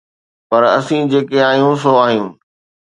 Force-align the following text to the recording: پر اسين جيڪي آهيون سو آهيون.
پر 0.49 0.61
اسين 0.77 1.03
جيڪي 1.11 1.39
آهيون 1.49 1.73
سو 1.83 1.91
آهيون. 2.05 2.29